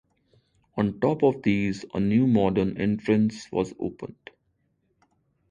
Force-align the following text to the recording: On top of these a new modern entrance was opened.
On 0.77 0.99
top 0.99 1.21
of 1.21 1.43
these 1.43 1.85
a 1.93 1.99
new 1.99 2.25
modern 2.25 2.75
entrance 2.75 3.47
was 3.51 3.71
opened. 3.79 4.31